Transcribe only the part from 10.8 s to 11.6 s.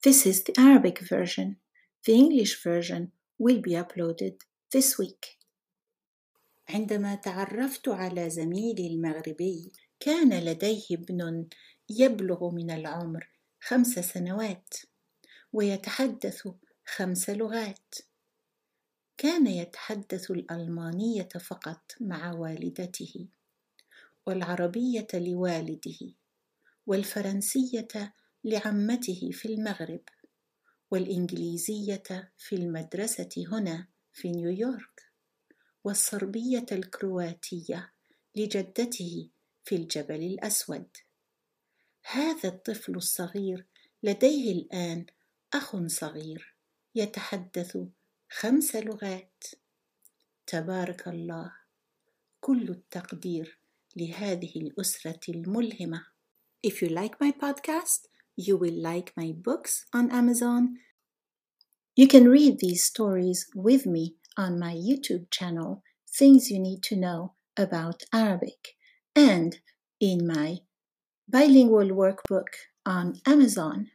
ابن